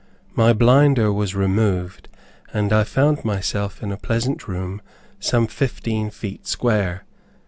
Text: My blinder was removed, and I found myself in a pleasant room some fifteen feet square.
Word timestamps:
My 0.33 0.51
blinder 0.51 1.13
was 1.13 1.35
removed, 1.35 2.09
and 2.51 2.73
I 2.73 2.83
found 2.85 3.23
myself 3.23 3.83
in 3.83 3.91
a 3.91 3.97
pleasant 3.97 4.47
room 4.47 4.81
some 5.19 5.45
fifteen 5.45 6.09
feet 6.09 6.47
square. 6.47 7.05